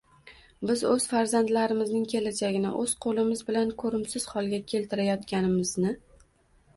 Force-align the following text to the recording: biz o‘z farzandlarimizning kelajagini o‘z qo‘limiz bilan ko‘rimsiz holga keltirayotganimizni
biz 0.69 0.79
o‘z 0.91 1.03
farzandlarimizning 1.09 2.07
kelajagini 2.13 2.71
o‘z 2.79 2.95
qo‘limiz 3.05 3.43
bilan 3.49 3.73
ko‘rimsiz 3.83 4.25
holga 4.31 4.61
keltirayotganimizni 4.73 5.93